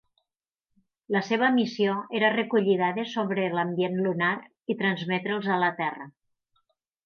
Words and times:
La 1.15 1.21
seva 1.27 1.49
missió 1.57 1.97
era 2.21 2.33
recollir 2.37 2.79
dades 2.81 3.13
sobre 3.19 3.45
l'ambient 3.59 4.01
lunar 4.09 4.33
i 4.75 4.81
transmetre'ls 4.83 5.55
a 5.59 5.63
la 5.67 5.73
Terra. 5.85 6.13